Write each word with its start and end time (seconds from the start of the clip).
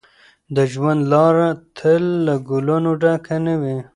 د 0.55 0.57
ژوند 0.71 1.01
لاره 1.11 1.47
تل 1.77 2.03
له 2.25 2.35
ګلانو 2.47 2.91
ډکه 3.01 3.37
نه 3.45 3.55
وي. 3.61 3.77